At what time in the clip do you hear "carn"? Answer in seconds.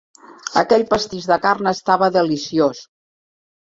1.45-1.71